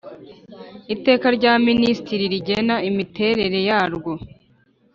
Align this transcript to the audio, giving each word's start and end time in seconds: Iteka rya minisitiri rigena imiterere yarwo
Iteka 0.95 1.27
rya 1.37 1.53
minisitiri 1.67 2.23
rigena 2.33 2.75
imiterere 2.89 3.59
yarwo 3.69 4.13